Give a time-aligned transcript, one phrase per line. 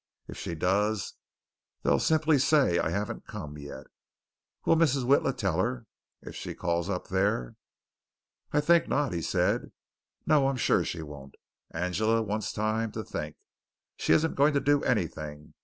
[0.27, 1.13] If she does,
[1.83, 3.85] they'll simply say I haven't come yet.
[4.65, 5.05] Will Mrs.
[5.05, 5.85] Witla tell her,
[6.23, 7.55] if she calls up there?"
[8.51, 9.71] "I think not," he said.
[10.25, 11.35] "No, I'm sure she won't.
[11.69, 13.35] Angela wants time to think.
[13.95, 15.53] She isn't going to do anything.